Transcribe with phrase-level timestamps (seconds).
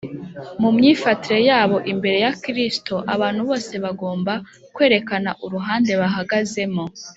[0.61, 4.33] Mu myifatire yabo imbere ya Kristo, abantu bose bagomba
[4.75, 6.83] kwerekana uruhande bahagazemo